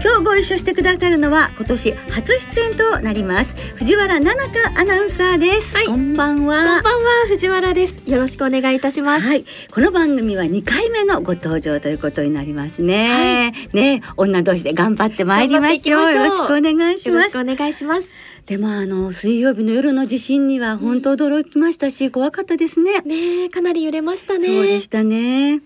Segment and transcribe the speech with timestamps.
[0.00, 6.62] 今日ご一緒してくださるのは今年初出演となります藤原奈々香アナウンサーです、はい、こんばんは。
[6.62, 8.00] こんばんは藤原です。
[8.06, 9.26] よろしくお願いいたします。
[9.26, 9.44] はい。
[9.72, 14.02] この番組は2回目のご登場ということになりますね、はい、ね。
[14.16, 16.12] 女同士で頑張ってまいりましょう。
[16.12, 17.38] よろしくお願いします。
[17.38, 18.10] お願いします。
[18.46, 23.00] でもあの水曜日の夜の地震には本当驚きましたし、うん、怖かったですね。
[23.00, 24.46] ねかなり揺れましたね。
[24.46, 25.60] そうでしたね。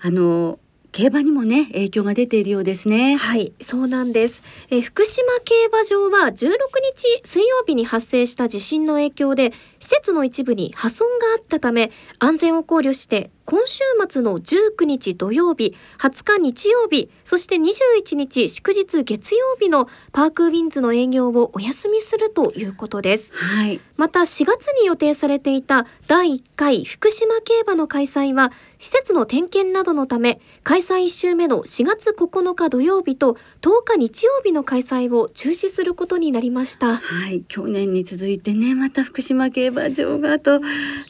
[0.00, 0.58] あの
[0.96, 3.16] 競馬にもね影響が出ているようですね。
[3.16, 4.42] はいそうなんです。
[4.70, 36.96] え福島競馬場は16日水曜日に発生した地震の影響で施設の一部に破損があったため安全を考慮して今週末の19日土曜日20日日曜日そして21日祝日月曜日のパークウィンズの営業をお休みするということです、はい、また4月に予定されていた第1回福島競馬の開催は施設の点検などのため開催1週目の4月9日土曜日と10日日曜日の開催を中止することになりました。
[36.96, 37.42] はい。
[37.48, 40.60] 去年に続いてねまた福島競馬場がと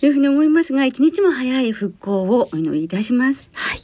[0.03, 3.49] いうふうに思いますが一日も早い復興をお祈りいたします。
[3.53, 3.81] はい。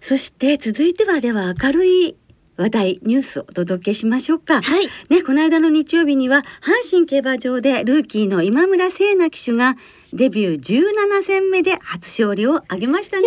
[0.00, 2.16] そして続いてはでは明るい
[2.56, 4.60] 話題ニュースをお届けしましょうか。
[4.60, 4.86] はい。
[5.08, 9.76] ねこの間の日曜日には阪神競馬場でルーキーの今村聖奈騎手が
[10.12, 13.26] デビュー17戦目で初勝利を挙げましたね。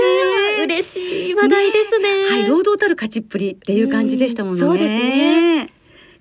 [0.63, 4.59] 嬉しい話題ですね、ね、はい、堂々たる勝ちっぷりっていう感じでしたもんね。
[4.59, 5.72] そうですね。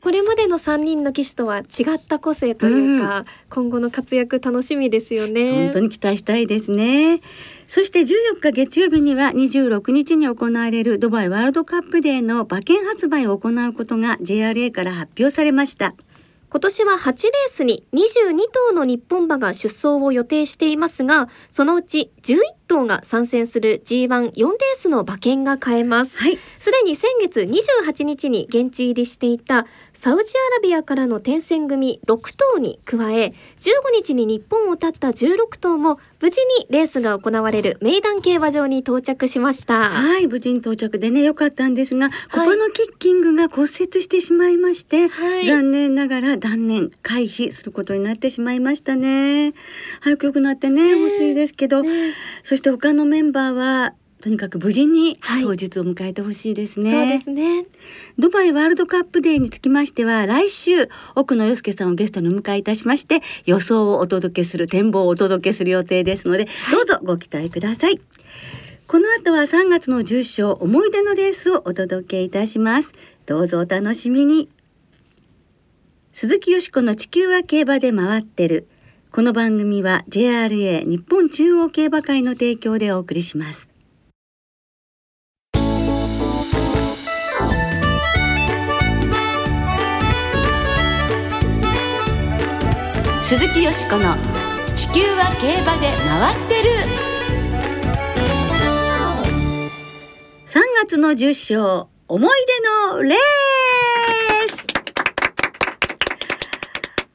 [0.03, 1.63] これまでの3人の騎手とは違
[1.95, 5.67] った個性というか、うん、今後の活躍楽しみですよね。
[5.67, 7.21] 本当に期待したいですね。
[7.69, 15.95] そして14日月曜日には26日に行われるドバイワールドカップデーの馬券発売を行うことが JRA から発表されました。
[16.53, 22.37] 今年は8レースに22頭の日本馬が出走を予定していますがそのうち11
[22.73, 26.19] 頭が参戦する G14 レースの馬券が買えます。
[26.19, 26.39] はい。
[26.59, 39.91] すでに先月28日に現地入りしていたサウジアラビアからの転戦組6頭に加え、15日に日本を立った16頭も無事にレースが行われるメイダン競馬場に到着しました。
[39.91, 49.53] はい、無事に到着でね、良かったんですが、ここのキッキングが骨折してしまいまして、はい、残念ながら断念、回避することになってしまいましたね。
[50.01, 57.67] 早く良くなってね、欲しいですけど、ね、そして他のメンバーはとにかく無事に当日を迎えてほしいですね、はい、そうですね。
[58.19, 68.01] ドバイワールドカップデーにつきましては来週奥野洋介さんをゲストに迎えいたしまして予想をお届けする展望をお届けする予定ですので、どうぞご期待ください。
[68.87, 72.93] この後は3月の重賞思い出のレースをお届けいたします。
[73.27, 74.49] どうぞお楽しみに。
[76.13, 78.69] 鈴木よしこの地球は競馬で回ってる
[79.15, 83.69] この番組は JRA 日本中央競馬会の提供でお送りします。
[93.25, 94.17] 鈴木よしこの
[94.75, 96.71] 地球は競馬で回ってる
[100.47, 102.31] 3月の10勝思い
[102.89, 104.22] 出のレー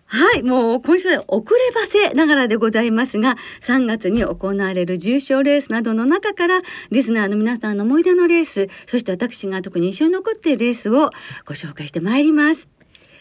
[0.10, 11.12] はい、もう今週は遅ればせながらでございますが、3月に行われる重賞レースなどの中から、リスナーの皆さんの思い出のレース、そして私が特に印象に残っているレースを
[11.46, 12.77] ご紹介してまいります。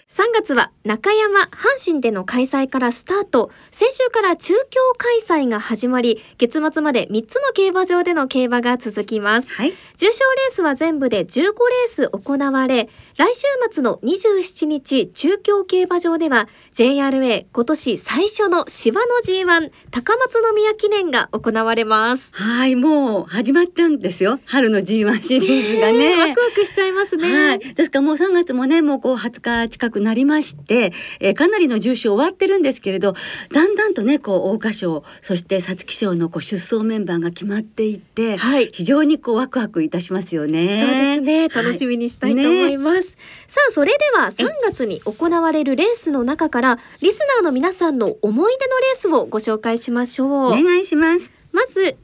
[0.09, 3.51] 3月は中山阪神での開催からスタート。
[3.73, 11.53] 先週から中京開催が始まり月末まで3つの競馬場での競馬が続きます、はい、重賞レースは全部で15レー
[11.89, 22.31] ス行われ来週末の27日中京競馬場では JRA 今年最初の芝の G1 高松宮記念が行われます。
[22.33, 24.39] はいもう始まったんですよ。
[24.47, 26.29] 春の G1 シリーズがね。
[26.29, 33.15] ワクワクしちゃいますね、はい、ですからもう3月もねもうこう20日近くくなりまして、えー、かなりの重賞終わってるんですけれど
[33.53, 40.83] だんだんとねこう桜花賞そして皐月賞のこう出走メンバーが決まっていって、はい、非常にこうワクワクいたしますよね。
[40.83, 42.95] そうですね楽しみにしたいと思います。
[42.95, 43.03] はいね、
[43.49, 50.29] さあそれでは3月に行われるレースの中からリスナーの皆さんの思い出のレースをご紹介しましょう。
[50.29, 51.31] お願いします。
[51.53, 51.97] まず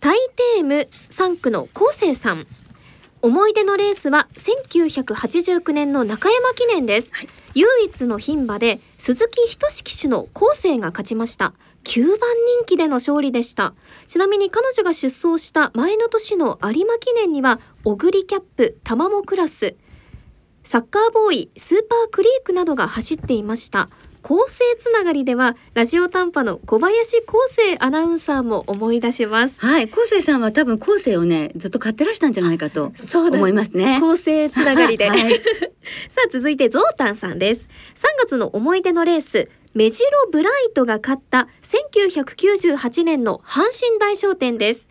[0.00, 0.18] タイ
[0.56, 2.46] テーム3区の昴生さん
[3.24, 7.28] 思い出のレースは1989年の中山記念です、はい。
[7.54, 11.54] 唯一の牝馬で鈴木仁騎手の後世が勝ちました。
[11.84, 12.18] 9番人
[12.66, 13.72] 気での勝利でした。
[14.08, 19.74] ちなみに彼女が出走した前の年の有馬記念にはオグリキャップタマモクラス
[20.62, 23.88] サッカーボーイスーパークリークなどが走っていました
[24.24, 29.60] 構成つながりではラジオ短波の小林康生アナウンサーも思い出します。
[29.60, 33.36] はい、昴生さんは多分昴生をねずっと買ってらしたんじゃないかとそうだ。
[33.36, 33.98] 思いますね。
[34.00, 35.20] 構成つながりで、 はい。
[36.08, 37.68] さあ続いてゾウタンさんです。
[37.96, 44.88] 3月の思い出のレースメジロブライトが勝った1998年の阪神大賞典です。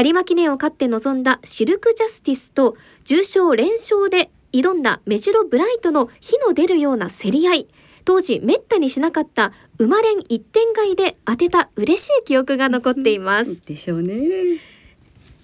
[0.00, 7.68] 有馬記念を勝って臨んだシルクジャスティスと重賞連勝で挑んだメジロブライトの火の出るような競り合い
[8.08, 13.60] 当時めったにしなかった馬連一点買いで当てた嬉しい記憶が残っています。
[13.66, 14.14] でしょうね。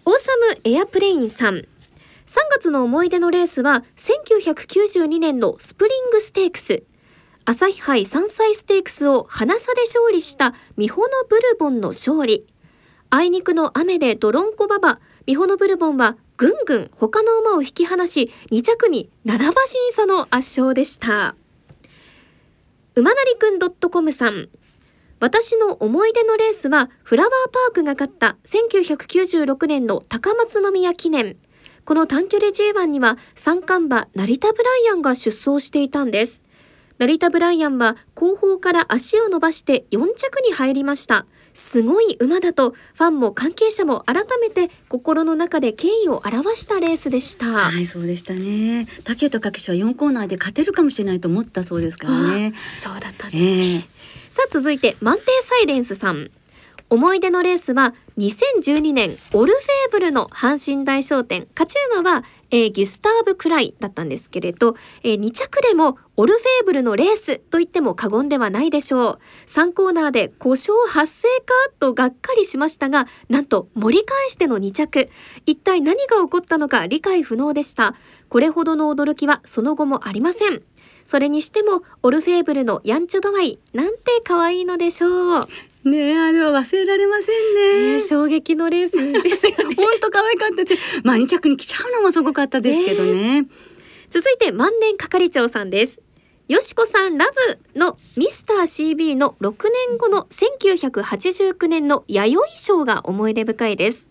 [0.06, 0.32] オーサ
[0.64, 1.56] ムエアプレインさん。
[1.56, 1.66] 3
[2.52, 6.84] 月の思い出のレースは1992年のスプリングステークス。
[7.44, 12.46] 朝日杯3歳ステークスを花差で勝利したミホノブルボンの勝利。
[13.10, 19.55] あいにくの雨でドロンコ馬場ミホノブルボンはぐんぐん他の馬を引き離し2着に7馬身
[19.94, 21.37] 差の圧勝でした
[22.96, 23.58] 馬なりくん
[23.91, 24.49] .com さん。
[25.19, 31.37] 私の思い出のレースはフラワーパークが勝った1996年の高松宮記念。
[31.85, 36.44] この短距離 G1 には三冠馬成田ブライアンが出走していたんです。
[36.99, 41.26] 成田ブライアンは後方から足を伸ばして4着に入りました。
[41.54, 48.86] すごい馬だとファンも関係者も改めて心の中で敬意を表したレースでした、はい、そうでしたね。
[49.04, 52.52] 竹と柿氏は4コーナーで勝てるかもしれないと思ったそうですからね。
[52.76, 53.80] そうだったんですええ
[54.30, 56.32] さあ続いて満点サイレンスさん
[56.90, 69.19] 思い出のレースは2012年オルフェーブルの阪神大賞典勝ち馬は、えーギュスターブ・クライだったんですけれど、え2着でもオルフェーブルのレースと言っても過言ではないでしょう。
[69.49, 75.10] 3コーナーで故障発生かとがっかりしましたがなんと盛り返しての2着。
[75.44, 77.96] 一体何が起こったのか理解不能でした。
[78.28, 80.62] これほどの驚きはその後もありません。
[81.05, 85.49] それにしてもオルフェーブルのヤンチョ度合いなんて可愛いのでしょう、
[85.84, 87.92] ねえあれは忘れられませんね。
[87.94, 91.00] ね衝撃のレースですよね 本当可愛かったです。
[91.04, 93.46] まあ2着に来ちゃうのもすごかったですけどね。
[94.14, 96.00] 続いて万年係長さんです
[96.46, 97.26] よしこさんラ
[97.75, 104.06] ブのミスター CB の6年後の1989年の弥生賞が思い出深いです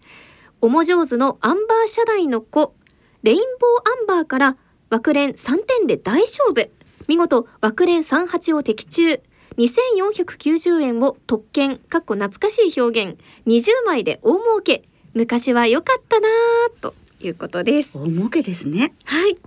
[0.60, 2.76] おも上手のアンバー社代の子
[3.22, 4.58] レインボーアンバーから
[4.90, 6.70] 枠連3点で大勝負
[7.08, 9.22] 見事枠連38を的中
[9.58, 14.84] 2490円を特権かっこ懐かしい表現20枚で大儲け
[15.14, 18.94] 昔は良かったなぁということです大儲けですね。
[19.06, 19.38] はい。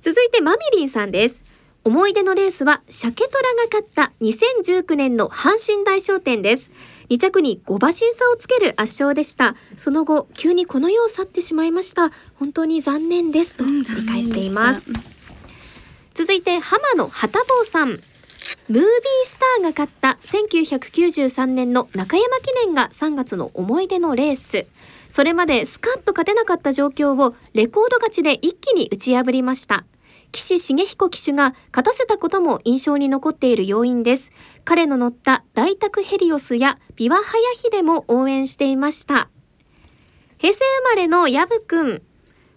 [0.00, 1.44] 続いてマミリンさんです。
[1.84, 6.70] 思い出のレースは鮭虎が勝った2019年の阪神大賞典です。
[7.10, 9.54] 2着に5馬身差をつける圧勝でした。
[9.76, 12.10] その後、急にこの世を去ってしまいました。
[12.36, 14.86] 本当に残念ですとうん振り返っています。
[14.86, 15.02] 残念
[16.14, 18.00] 続いて浜野旗坊さん。
[18.68, 18.86] ムービー
[19.24, 24.66] スターが勝った1993年の中山記念が3月の思い出のレース。
[25.08, 29.84] それまでスカッと勝てなかった状況をレコード勝ちで一気に打ち破りました。
[30.32, 34.32] 岸重彦騎手が勝たせたことも印象に残っている要因です。
[34.64, 39.28] 彼の乗った大宅ヘリオスやビワハヤヒデも応援していました。
[40.38, 42.02] 平成生まれのヤブくん。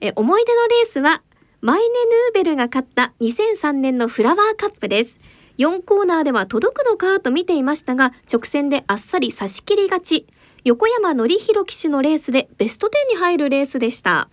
[0.02, 1.22] え思い出のレースは
[1.62, 5.20] マイネ・ヌーベルが勝った2003年のフラワーカップです。
[5.58, 10.28] 4コーナーでは届くのかと見ていましたが、直線であっさり差し切り勝ち。
[10.64, 14.30] 横山典弘騎手のレースでベスト10に入るレースでした。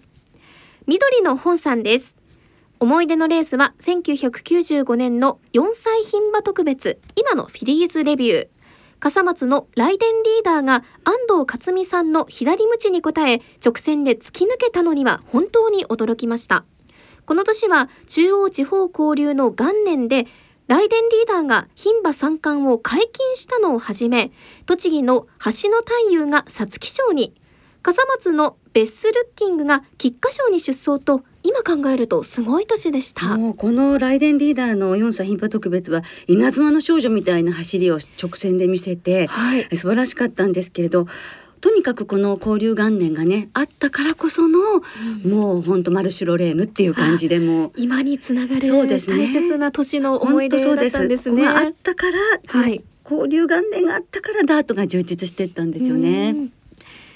[0.87, 2.19] 緑の本さんです。
[2.79, 8.49] 思い出のレースは1995年の4歳牝馬特別、今のフィリーズレビュー。
[9.01, 16.65] 笠松のライデンリーダーが安藤克美さんの左鞭に応え直線で突き抜けたのには本当に驚きました。
[17.25, 20.27] この年は中央地方交流の元年で
[20.67, 24.33] ライデンリーダーが牝馬三冠を解禁したのをはじめ
[24.65, 27.35] 栃木の橋の太夫が皐月賞に
[27.83, 33.37] 笠松のベッスルッキングが菊花賞に出走と今考えるとすごい年でした。
[33.37, 41.07] もうこのライデンリーダーの4歳牝馬特別は稲妻の少女みたいな走りを直線で見せて、はい素晴らしかったんですけれど
[41.65, 44.59] とにかくこの交流元年がねあったからこその、
[45.27, 47.73] もう本当マルシュロレーヌっていう感じでもう。
[47.75, 49.17] 今につながるそうですね。
[49.17, 51.43] 大切な年の思い出だったんですね。
[51.43, 52.85] ここがあったから、はい。
[53.11, 56.33] 交流元年があったからダートが充実していったんですようね。
[56.33, 56.53] ん。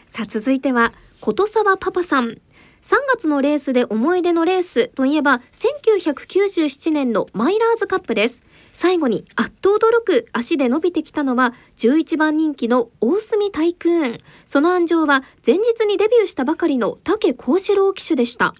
[0.09, 2.39] さあ続いては琴沢パパさん。
[2.81, 8.41] 3月のレースで思い出のレースといえば1997年のマイラーズカップです
[8.81, 14.21] 最後にあっと驚く足で伸びてきたのは11番人気の大隅タイクーン。
[14.45, 18.55] その安城は前日にデビューしたばかりの武幸四郎騎手でした、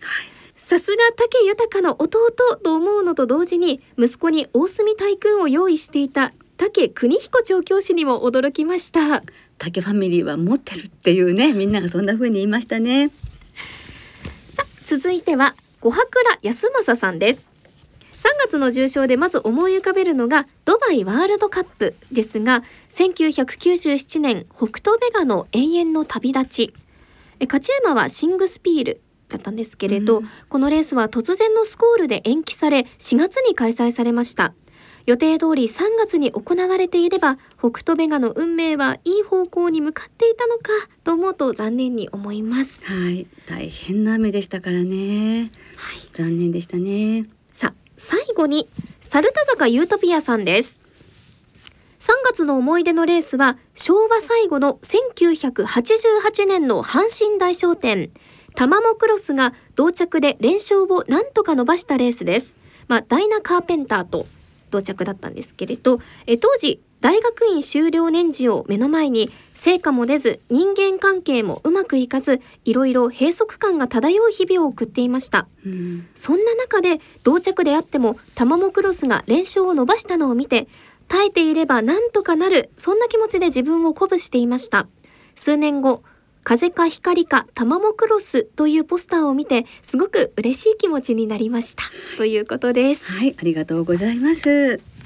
[0.57, 9.23] さすが武豊の弟と思うのと同時に息子に大隅タイクーンを用意していた武邦彦調教師にも驚きました。
[9.57, 13.11] 竹ファミリーは持ってるっていうねみんながそんな風に言いましたね。
[14.53, 16.05] さあ続いては小白
[16.43, 17.51] 良康政さんです。
[17.53, 17.58] 3
[18.49, 26.75] 月の重賞でまず思い浮かべるのがドバイワールドカップですが1997年北東ベガの永遠の旅立ち。
[27.41, 30.29] え勝ち馬はシングスピールだったんですけれど、うん。
[30.49, 34.55] このレースは突然のスコールで延期され4月に開催されました。
[35.07, 40.65] 予定通り3月に行われていれば北斗ベガの運命はいい方向に向かっていたのか
[41.03, 42.83] と思うと残念に思います。
[42.85, 43.27] はい。
[43.47, 45.51] 大変な雨でしたからね。
[45.77, 46.09] はい。
[46.13, 47.27] 残念でしたね
[47.99, 48.69] 最後に
[49.01, 50.81] 猿田坂ユートピアさんです
[52.01, 58.11] 3月の思い出のレースは昭和最後の1988年の阪神大商店
[58.55, 62.57] タマモクロスが同着で連勝をなんとか伸ばしたレースです。
[62.89, 64.27] まあ、ダイナ・カーペンターと
[64.71, 75.47] 同着だったんですけれどえ当時大学院修了年次を目の前に成果も出ず人間関係もうまくいかずいろいろ閉塞感が漂う日々を送っていました。
[75.65, 80.69] うんそんな中で同着であってもタマモクロスが連勝を伸ばしたのを見て
[81.07, 84.89] 耐えていればなんとかなるそんな気持ちで自分を鼓舞していました
[85.35, 86.03] 数年後
[86.45, 91.85] 風か光かタマモクロスというポスターを見てすごく嬉しい気持ちになりました
[92.17, 94.98] ということですはい、ありがとうございます。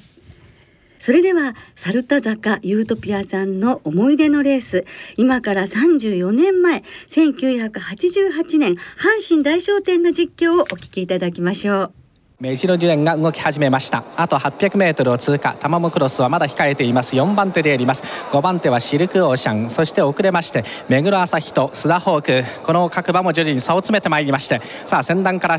[1.03, 4.85] それでは猿田坂ユートピアさんの思い出のレース。
[5.17, 8.79] 今から34年前1988年阪
[9.29, 12.02] 神大商店の実況をお聞きいただきましょう。
[12.43, 14.03] 目白デュレンが動き始めました。
[14.17, 15.55] あと 800m を通過。
[15.61, 17.15] タマモクロスはまだ控えています。
[17.15, 18.03] 4番手であります。
[18.33, 19.71] 5番手はシルクオーシャン。
[19.71, 22.65] そして遅れまして目黒朝日と須田ホーク。
[22.65, 24.61] この各馬も徐々に差を詰めてまいりまして。
[24.85, 25.57] さあ先団から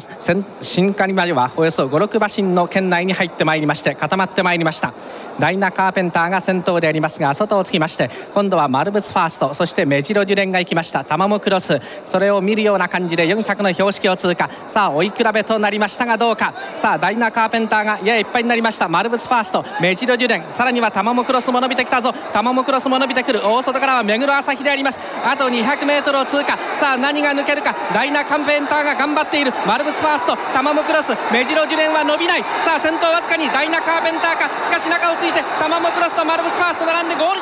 [0.59, 4.93] 新カニまではおよそ56馬身の圏内に入ってまいりまして固まってまいりました。
[5.39, 9.53] ダイナ・カーペンターが先頭でありますが外をつきまして今度はマルブツファースト。
[9.53, 11.05] そしてメジロデュレンが行きました。
[11.05, 11.79] タマモクロス。
[12.03, 14.49] それを見るような感じで400の標識を通過。
[14.67, 16.53] さあ追い比べとなりましたがどうか。
[16.75, 18.87] さあダイナ・カーペンターがややいっぱいになりました。
[18.87, 20.51] マルブツファーストメジロデュレン。
[20.51, 22.13] さらにはタマモクロスも伸びてきたぞ。
[22.33, 23.41] タマモクロスも伸びてくる。
[23.45, 24.99] 大外からは目黒朝日であります。
[25.23, 26.57] あと 200m を通過。
[26.73, 27.75] さあ何が抜けるか。
[27.93, 29.53] ダイナ・カーペンターが頑張っている。
[29.67, 31.15] マルブツファーストタマモクロス。
[31.31, 32.41] メジロデュレンは伸びない。
[32.61, 34.63] さあ先頭わずかにダイナ・カーペンターか。
[34.63, 37.41] しかし中をついてタマモクロスとマルブツファースト並んでゴール。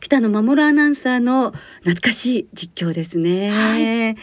[0.00, 3.50] 北野守アナウンサーの懐かしい実況ですね。
[3.50, 3.78] は
[4.10, 4.16] い、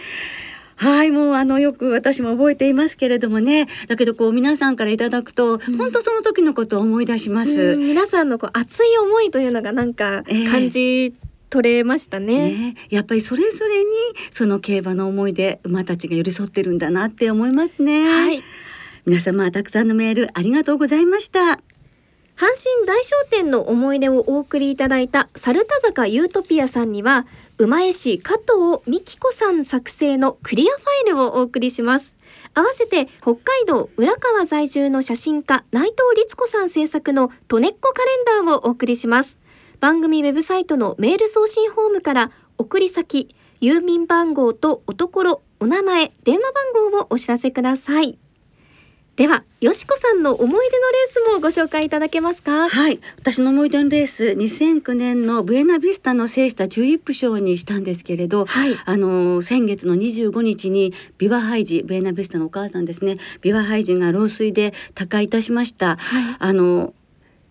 [1.11, 3.67] もうあのよく私も覚えていますけれどもね。
[3.88, 7.51] だけどこう皆さんからいただくと、本当その時のことを思い出します。
[7.51, 11.13] うん皆さんのこう熱い思いというのがなんかええ感じ
[11.50, 13.89] 取れましたね、ね、やっぱりそれぞれに
[14.33, 18.05] その競馬の思い出馬たちが寄り添ってるんだなって思いますね。
[18.05, 18.41] はい
[19.05, 21.59] 皆様たくさんのメールありがとうございました。
[22.35, 32.15] 阪神大商店の思い出をお送りいただいた猿田坂ユートピアさんには馬江市加藤美希子さん作成のクリアファイルをお送りします。
[32.53, 39.38] 合わせて北海道浦川在住の写真家内藤律子さん制作のトネッコカレンダーをお送りします。
[39.79, 48.17] 番組ウェブサイトのメール送信フォームから送り先郵便番号とおところお名前電話番号をお知らせください。
[49.21, 52.67] ではよしこさんの思い出のレースもご紹介いただけますか？
[52.67, 58.75] はい、私の思い出のレース2009年のブエナビスタの制したチューリップ賞にしたんですけれど、はい。
[58.83, 63.17] あの先月の25日にビワハイジブエナビスタのお母さんですね。
[63.41, 65.97] ビワハイジが老衰で他界いたしました。
[65.97, 66.35] はい。
[66.39, 66.95] あの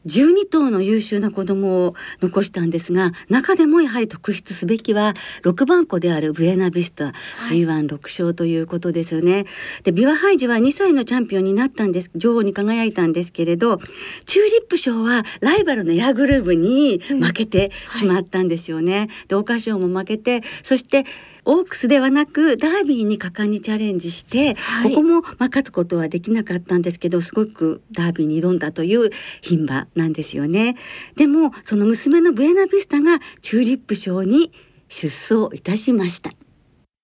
[0.06, 5.14] 12頭の優秀な子供を残したんですが中でもやはり特筆すべきは
[5.44, 7.12] 6番子であるブエナビスタ、
[7.50, 9.44] G16 勝ということですよね。
[9.84, 13.78] でビワハイジは2歳のチャンピオンになったんです女王に輝いたんですけれど
[14.26, 19.08] チューリップ賞はライバルのエアグルーヴに負けてしまったんですよね。
[19.28, 21.04] で桜花賞も負けてそして
[21.44, 24.90] オークスではなくダービーに果敢にチャレンジして、はい。
[24.90, 29.10] ここもまあ勝つことはできなかったんですけどすごくダービーに挑んだという
[29.42, 30.76] 牝馬なんですよね。
[31.16, 34.52] でもその娘のブエナビスタがチューリップ賞に
[34.88, 36.30] 出走いたしました。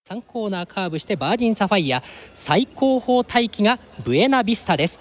[0.09, 2.02] 3コーナーカーブしてバージンサファイア。
[2.35, 5.00] 最高峰大気がブエナビスタです。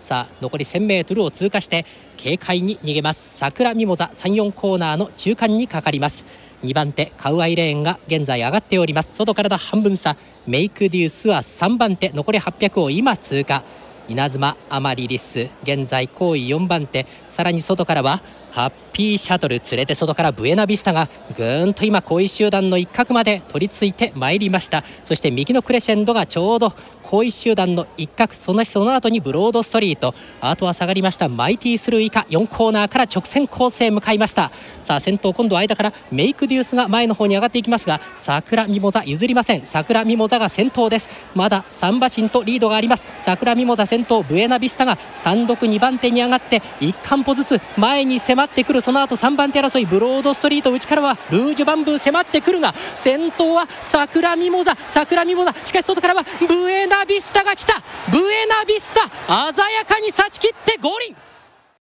[0.00, 1.84] さあ残り 1000m を通過して
[2.20, 3.28] 軽快に逃げます。
[3.30, 6.24] 桜ミモザ34コーナーの中間にかかります
[6.62, 9.10] 2番手カウアイレーンが現在上がっております。
[9.14, 10.16] 外からだ半分差。
[10.46, 12.10] メイクデュースは3番手。
[12.10, 13.64] 残り800を今通過。
[14.08, 17.06] 稲妻アマリリス現在後位4番手。
[17.28, 24.82] さらに外からはハッピーシャトル連れて外からブエナビスタがぐーんと今後位集団の一角まで取り付いてまいりました。
[25.04, 26.72] そして右のクレシェンドがちょうど
[27.10, 30.14] 後位集団の一角そのその後にブロードストリート。
[30.40, 31.28] あとは下がりました。
[31.28, 34.52] マイティスルー以下4コーナーから直線構成向かいました。
[34.84, 39.66] さあ先頭今度は間からメイクデュースが前の方に上がっていきますが桜ミモザ譲りません。
[39.66, 41.08] 桜ミモザが先頭です。
[41.34, 43.06] まだ3馬身とリードがあります。
[43.18, 48.80] 桜ミモザ先頭ブエナビスタが単独2番手に上がって1艦歩ずつ前に迫ってくる。
[48.80, 57.82] その後3番手争いブロードストリート内からはルージュバンブー迫ってくるが先頭は桜ミモザ桜ミモザしかし外からはブエナビスタが来た。
[58.10, 59.08] ブエナビスタ
[59.52, 61.16] 鮮やかに差し切って五輪。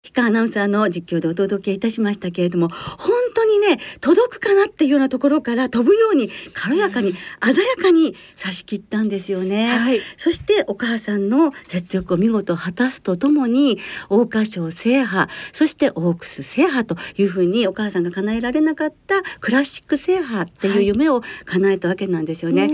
[0.04, 3.21] 氷川アナウンサーの実況でお届けいたしましたけれども本
[3.52, 10.00] にね届くかなっていうようなところから飛ぶように軽やかに鮮やかに差し切ったんですよね、はい。
[10.18, 13.78] そしてお母さんの雪辱を見事果たすとともに
[14.10, 22.70] 桜花賞制覇そしてオークス制覇というふうにお母さんが叶えられなかったクラシック制覇っていう夢を叶えたわけなんですよね、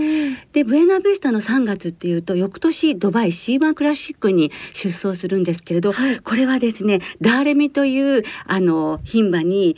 [0.52, 5.92] でブエナビスタの3月っていうと翌年ドバイシーマクラシックに出走するんですけれど、
[6.22, 9.76] これはですねダーレミというあの牝馬に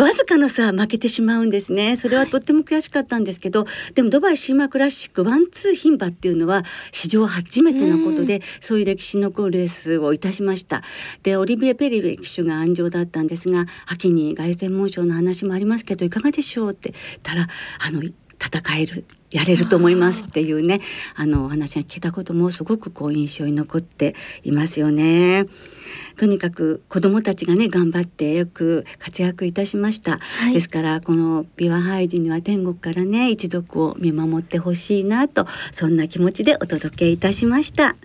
[0.00, 1.96] わずかの差負けてしまうんですね。
[1.96, 10.82] それはとっても悔しかったんですけど、でもドバイシーマクラシックワンツー牝馬っていうのは史上初めてのことで、そういう歴史に残るレースをいたしました。
[11.22, 17.46] でオリビエ・ペリベ騎手が安城だったんですが秋に凱旋門賞の話もありますけどいかがでしょうって言ったら
[17.86, 18.02] あの
[18.40, 20.80] 戦えるやれると思いますっていうね
[21.14, 25.46] あのお話が聞けたこともすごくこう印象に残っていますよね。
[26.16, 30.18] とにかく子どもたちがね頑張ってよく活躍いたしました、
[30.50, 30.54] い。
[30.54, 37.96] ですからこのビワハイジには天国からね一族を見守ってほしいなとそんな気持ちでお届けいたしました。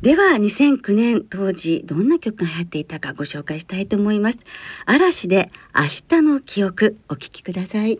[0.00, 4.38] では2009年当時どんな曲が流行っていたかご紹介したいと思います。
[4.84, 5.82] 嵐で明
[6.18, 7.98] 日の記憶お聞きください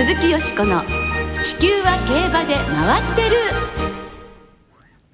[0.00, 0.82] 鈴木よしこの
[1.44, 3.36] 地球は競馬で回ってる。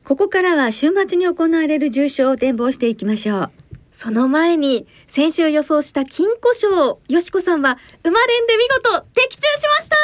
[0.04, 3.50] ここからは週末に行われる重賞を展望していきましょう。
[3.90, 9.96] その前に先週予想した金庫賞よしこさんは馬連で見事的中しました。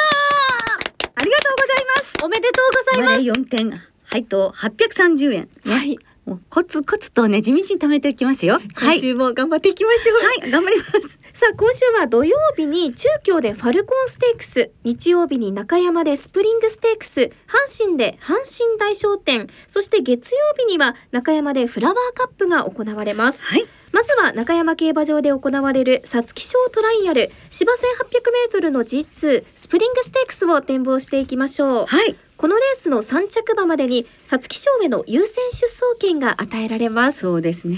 [1.15, 2.13] ありがとうございます。
[2.25, 2.65] おめでとう
[2.99, 3.39] ございます。
[3.39, 8.55] 4点配当830円ね、はいもうコツコツとね地道に貯めていきますよ。
[8.75, 8.97] はい。
[8.97, 11.19] 今週も頑張っていきましょう、はい頑張ります。
[11.33, 23.43] さあ今週は土曜日に中京でファルコンステークス日曜日に中山でスプリングステークス阪神で阪神大商店そして月曜日には中山でフラワーカップが行われます。
[23.43, 23.65] はい。
[23.91, 31.85] まずは中山競馬場で行われる皐月賞トライアル芝 1800m の G2 スプリングステークスを展望していきましょう。
[31.85, 37.77] はいこのレースの3着馬までに皐月賞への優先出走権が与えられますそうですね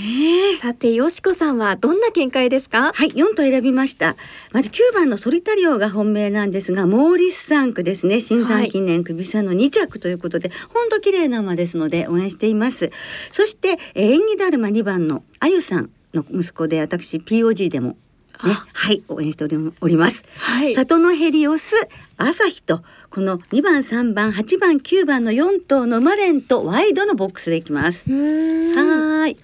[0.60, 2.92] さてよしこさんはどんな見解ですか？
[2.94, 4.16] はい、4頭選びました。
[4.52, 8.22] まず9番のソリタリオが本命なんですが、モーリス3区ですね。
[8.22, 12.92] 新山記念首差の2着ということで、本当綺麗な馬ですので応援しています。
[13.32, 17.98] そして、えー演技だるま2番のあゆさんの息子で、私 POG でも
[18.46, 20.24] ね、あはい、応援しております。
[20.38, 21.72] はい里のヘリオス、
[22.18, 28.04] 朝日と、この2番、3番、8番、9番の4頭の馬連とワイドのボックスでいきます。
[28.10, 29.38] はーい。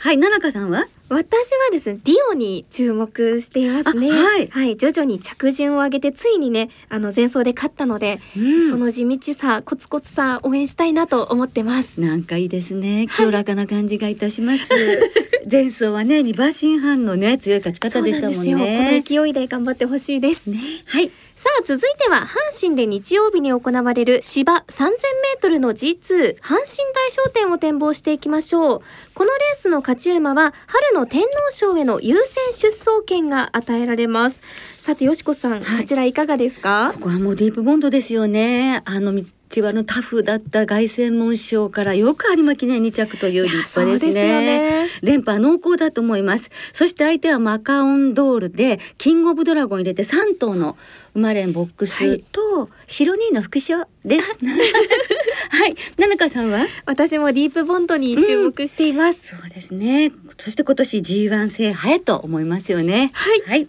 [0.00, 0.86] はい、奈々香さんは？
[1.08, 13.06] 私はですねディオに注目していますねあはい徐々に着順を上げてついにねあの前走で勝ったので、うんその地道さコツコツさ応援したいなと思ってますなんかいいですね。
[13.08, 14.64] 清らかな感じがいたします。
[15.50, 19.02] 前走はね、二馬身半のね、強い勝ち方でしたもんね。
[19.02, 21.10] この勢いで頑張ってほしいです、ね、はい。
[21.34, 28.82] さあ続いては阪神で日曜日に行われる芝 3000m の G2 阪神大賞典を展望していきましょう。
[29.14, 34.42] このレースの勝ち馬は春の天皇賞への優先出走権が与えられます。
[34.80, 35.62] さてよしこさん、はい。
[35.62, 36.90] こちらいかがですか？
[36.94, 38.82] ここはもうディープボンドですよね。
[38.84, 39.12] あの
[39.48, 44.82] 道はのタフだった凱旋門賞からよく有馬記念2着という立派ですね。
[44.84, 46.50] です連覇は濃厚だと思います。
[46.72, 50.76] そして相手はマカオンドールでキングオブドラゴン入れて3頭の
[51.14, 54.38] 馬連ボックスと白ニーの副賞です。
[55.50, 55.74] はい。
[55.96, 56.66] 奈々香さんは？
[56.86, 60.12] 私もディープボンドに注目しています、そうですね。
[60.38, 63.10] そして今年 G1 制覇へと思いますよね。
[63.14, 63.68] はいはい。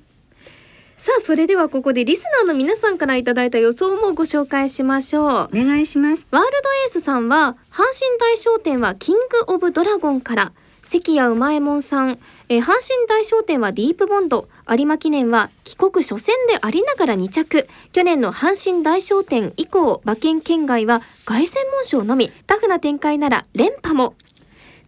[1.00, 5.26] さあそれではここでリスナーの皆さんからいただいた予想もご紹介しましょう。
[5.26, 6.28] お願いします。
[6.30, 17.70] ワールドエースさんは阪神大賞典はキングオブドラゴンから関谷うまえもんさん、えー、阪神大賞典はディープボンド有馬記念は帰国初戦でありながら2着。
[17.94, 22.30] 去年の阪神大賞典以降馬券圏外は凱旋門賞のみ。
[22.46, 24.16] タフな展開なら連覇も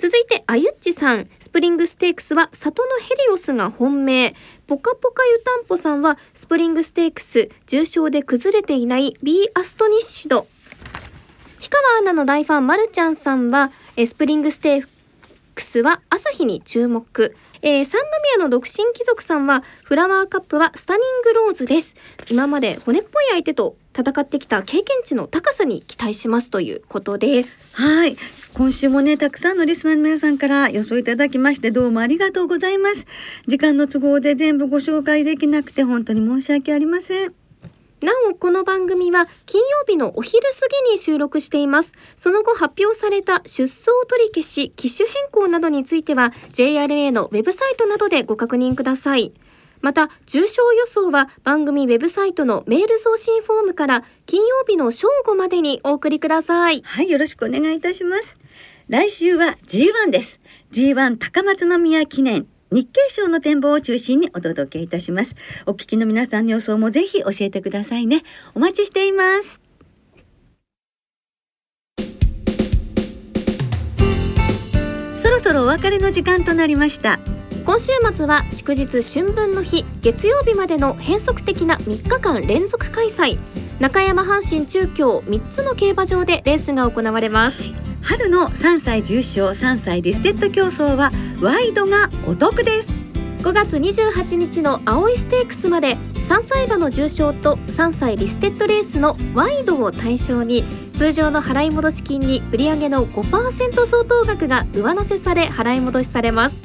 [0.01, 1.29] 続いてあゆっちさん。
[1.39, 4.33] スプリングステークスは里のヘリオスが本命。
[4.65, 10.47] ポカポカ湯たんぽさんはスプリングステークス重賞で崩れていない ビーアストニッシド。
[11.57, 13.71] 氷川アナの大ファンまるちゃんさんは
[14.03, 14.87] スプリングステー
[15.53, 17.35] クスはアサヒに注目。
[17.61, 21.95] えー、三宮の独身貴族さんはフラワーカップはスタニングローズです。
[22.31, 27.67] 今まで骨っぽい相手と戦ってきた経験値の高さに期待しますということです。
[27.73, 28.17] はい。
[28.53, 33.05] 今週もねたくさんのリスナーの皆さんから予想いただきましてどうもありがとうございます。
[33.47, 37.33] 時間の都合で全部ご紹介できなくて本当に申し訳ありません。
[38.01, 41.93] なおこの番組は金曜日のお昼過ぎに収録しています。
[42.17, 49.33] その後発表された出走取り消し機種変更などについては JRA のウェブサイトなどでご確認ください。
[49.79, 56.81] また重症予想は番組ウェブサイトのメール送信フォームから金曜日の正午までにお送りください。
[56.83, 58.40] はいよろしくお願いいたします
[58.91, 60.41] 来週は G1 です
[60.73, 65.34] G1 高松宮記念日経賞の展望を中心にお届けいたします。
[65.65, 68.23] お聞きの皆さんの予想もぜひ教えてくださいね。
[68.54, 69.62] お待ちしています。
[75.15, 77.17] そろそろお別れの時間となりました。
[77.65, 83.39] 今週末は祝日春分の日月曜日までの変則的な3日間連続開催
[83.80, 92.89] 中山阪神中京3つの競馬場でレースが行われます春の3歳重賞3歳リステッド競走はワイドがお得です。
[93.39, 100.63] 5月28日の葵ステークスまで3歳馬の重賞と3歳リステッドレースのワイドを対象に
[100.95, 106.63] 通常の払い戻し金に売上の5%相当額が上乗せされ払い戻しされます。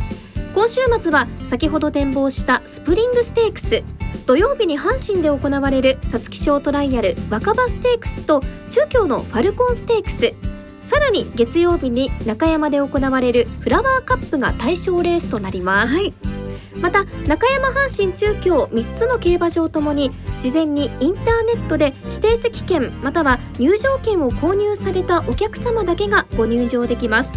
[0.55, 3.83] 今週末は先ほど展望したスプリングステークス。
[4.27, 10.35] 土曜日に阪神で行われる皐月賞トライアル若葉ステークスと中京のファルコンステークス。
[10.87, 16.15] さらに月曜日に中山で行われるフラワーカップが対象レースとなります、はい、
[16.81, 27.37] また中山阪神中京3つの競馬場ともに事前にインターネットで指定席券または入場券を購入されたお客様だけがご入場できます。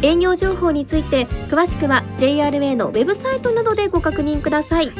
[0.00, 4.92] 営業情報について詳しくは JRA のウェブサイトなどでご確認ください。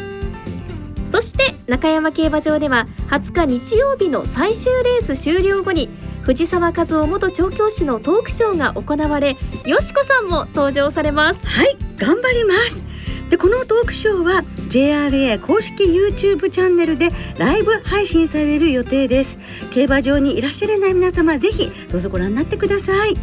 [1.11, 5.88] そして中山競馬場では20日日曜日の最終レース終了後に
[6.24, 11.46] 藤沢和夫元調教師のトークショーが行われよしこさんも登場されます。
[11.46, 12.82] はい頑張ります。
[13.28, 19.37] でこのトークショーは JRA 公式 YouTube チャンネルでライブ配信される予定です。
[19.72, 23.14] 競馬場にいらっしゃらない皆様ぜひどうぞご覧になってください。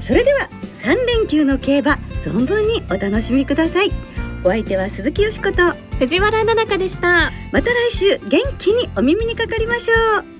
[0.00, 0.48] それでは
[0.82, 3.90] 3連休の競馬存分にお楽しみください。
[4.44, 5.56] お相手は鈴木よしこと
[5.98, 7.30] 藤原奈々香でした。
[7.50, 10.39] また来週元気にお耳にかかりましょう